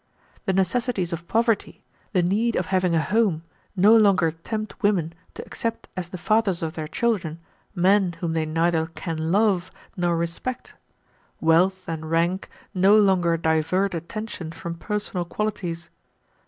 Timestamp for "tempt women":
4.31-5.13